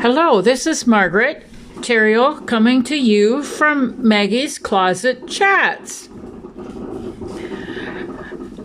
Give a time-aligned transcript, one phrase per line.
[0.00, 1.44] Hello, this is Margaret
[1.80, 6.08] Terrio coming to you from Maggie's Closet Chats.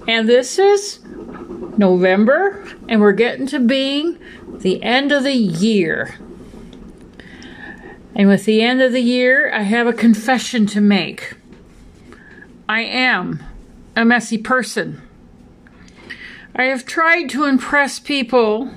[0.08, 1.00] And this is
[1.76, 6.20] November, and we're getting to being the end of the year.
[8.16, 11.34] And with the end of the year, I have a confession to make.
[12.70, 13.44] I am
[13.96, 15.02] a messy person.
[16.56, 18.70] I have tried to impress people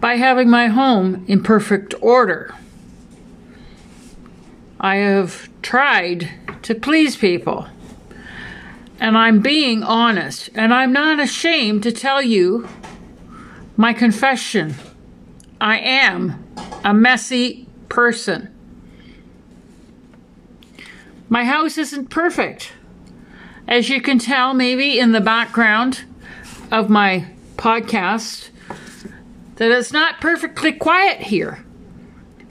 [0.00, 2.54] by having my home in perfect order.
[4.80, 6.30] I have tried
[6.62, 7.68] to please people.
[8.98, 12.66] And I'm being honest, and I'm not ashamed to tell you
[13.76, 14.74] my confession.
[15.60, 16.44] I am
[16.84, 18.52] a messy person.
[21.28, 22.72] My house isn't perfect.
[23.68, 26.04] As you can tell, maybe in the background
[26.70, 28.50] of my podcast,
[29.56, 31.64] that it's not perfectly quiet here.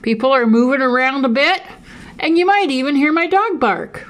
[0.02, 1.62] People are moving around a bit,
[2.20, 4.08] and you might even hear my dog bark.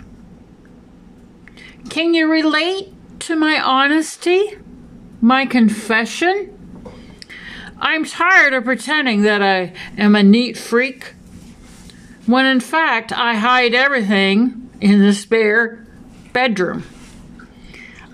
[1.89, 4.58] Can you relate to my honesty?
[5.22, 6.52] My confession?
[7.78, 11.14] I'm tired of pretending that I am a neat freak
[12.25, 15.86] when in fact I hide everything in the spare
[16.34, 16.84] bedroom.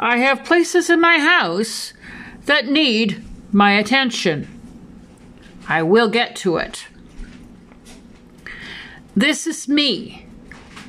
[0.02, 1.94] I have places in my house
[2.46, 4.48] that need my attention.
[5.70, 6.88] I will get to it.
[9.16, 10.26] This is me.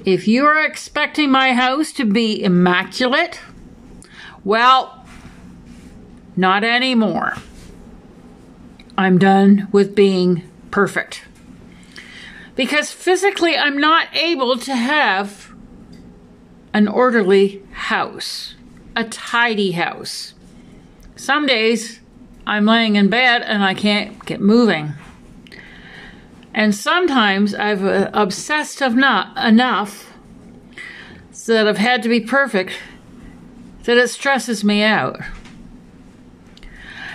[0.07, 3.41] If you are expecting my house to be immaculate,
[4.45, 5.07] well,
[6.35, 7.35] not anymore.
[8.97, 11.25] I'm done with being perfect.
[12.57, 15.53] Because physically, I'm not able to have
[16.73, 18.55] an orderly house,
[18.95, 20.35] a tidy house.
[21.17, 22.01] Some days
[22.47, 24.95] I'm laying in bed and I can't get moving.
[26.55, 30.13] And sometimes I've uh, obsessed enough, enough
[31.47, 32.73] that I've had to be perfect
[33.85, 35.21] that it stresses me out.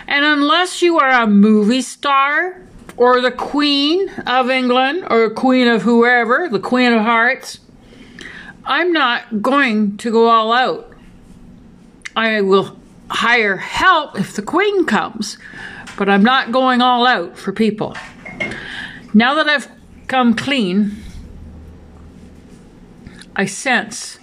[0.08, 2.62] And unless you are a movie star
[2.96, 7.60] or the Queen of England or Queen of whoever, the Queen of Hearts,
[8.66, 10.94] I'm not going to go all out.
[12.18, 12.78] I will
[13.10, 15.38] hire help if the Queen comes,
[15.98, 17.96] but I'm not going all out for people.
[19.14, 19.70] Now that I've
[20.08, 20.98] come clean,
[23.36, 24.18] I sense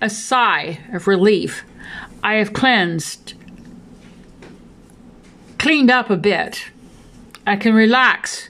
[0.00, 1.64] a sigh of relief.
[2.22, 3.34] I have cleansed,
[5.58, 6.70] cleaned up a bit.
[7.46, 8.48] I can relax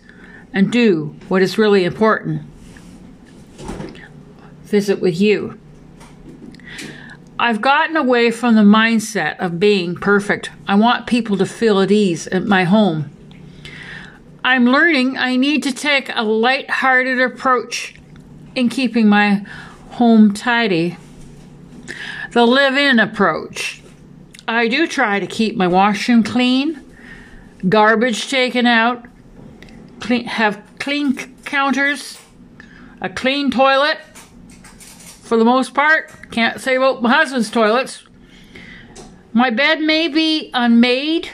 [0.52, 2.42] and do what is really important
[4.74, 5.56] visit with you.
[7.36, 10.52] I've gotten away from the mindset of being perfect.
[10.68, 13.10] I want people to feel at ease at my home.
[14.44, 17.96] I'm learning I need to take a light-hearted approach
[18.54, 19.44] in keeping my
[19.90, 20.96] home tidy.
[22.30, 23.82] The live-in approach.
[24.46, 26.80] I do try to keep my washroom clean,
[27.68, 29.06] garbage taken out,
[29.98, 32.20] clean, have clean counters,
[33.00, 33.98] a clean toilet.
[35.24, 38.04] For the most part, can't say about my husband's toilets.
[39.32, 41.30] My bed may be unmade,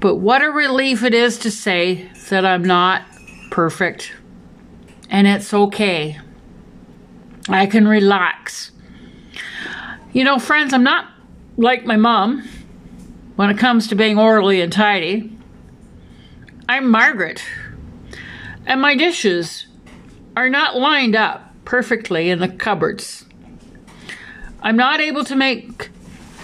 [0.00, 3.02] but what a relief it is to say that I'm not
[3.50, 4.14] perfect.
[5.10, 6.18] And it's okay.
[7.50, 8.70] I can relax.
[10.14, 11.10] You know, friends, I'm not
[11.58, 12.48] like my mom
[13.36, 15.36] when it comes to being orderly and tidy.
[16.66, 17.44] I'm Margaret.
[18.64, 19.66] And my dishes
[20.34, 23.24] are not lined up perfectly in the cupboards.
[24.60, 25.88] I'm not able to make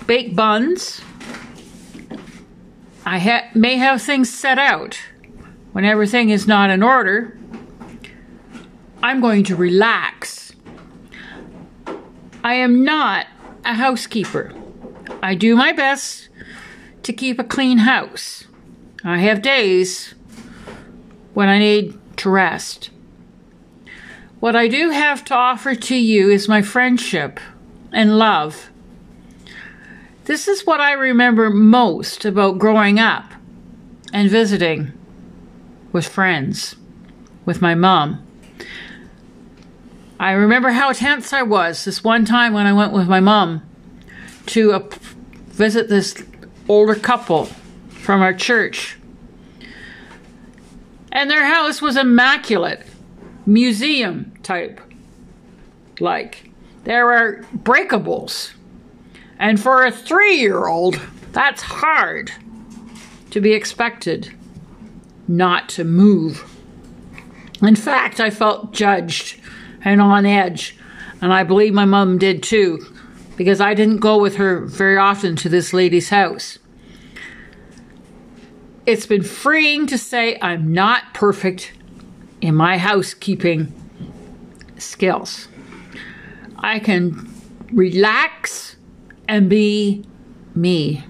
[0.06, 1.02] bake buns
[3.04, 4.98] I ha- may have things set out
[5.72, 7.38] when everything is not in order.
[9.02, 10.54] I'm going to relax.
[12.42, 13.26] I am not
[13.66, 14.54] a housekeeper.
[15.22, 16.30] I do my best
[17.02, 18.44] to keep a clean house.
[19.04, 20.14] I have days
[21.34, 22.88] when I need to rest.
[24.40, 27.40] What I do have to offer to you is my friendship
[27.92, 28.70] and love
[30.28, 33.32] this is what I remember most about growing up
[34.12, 34.92] and visiting
[35.90, 36.76] with friends,
[37.46, 38.22] with my mom.
[40.20, 43.62] I remember how tense I was this one time when I went with my mom
[44.48, 44.86] to a,
[45.46, 46.22] visit this
[46.68, 47.46] older couple
[47.88, 48.98] from our church.
[51.10, 52.86] And their house was immaculate,
[53.48, 54.80] museum type.
[56.00, 56.50] Like,
[56.84, 58.52] there are breakables
[59.38, 61.00] and for a three year old,
[61.32, 62.32] that's hard.
[63.30, 64.34] to be expected
[65.28, 66.50] not to move.
[67.62, 69.38] In fact, I felt judged
[69.84, 70.76] and on edge,
[71.20, 72.84] and I believe my mom did too,
[73.36, 76.58] because I didn't go with her very often to this lady's house.
[78.86, 81.72] It's been freeing to say I'm not perfect
[82.40, 83.72] in my housekeeping
[84.78, 85.48] skills.
[86.56, 87.32] I can
[87.72, 88.76] relax
[89.28, 90.04] and be
[90.54, 91.04] me.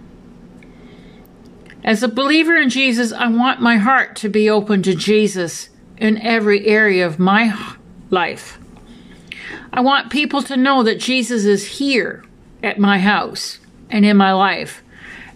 [1.84, 6.18] As a believer in Jesus, I want my heart to be open to Jesus in
[6.18, 7.56] every area of my
[8.10, 8.58] life.
[9.72, 12.24] I want people to know that Jesus is here
[12.62, 13.58] at my house
[13.90, 14.82] and in my life,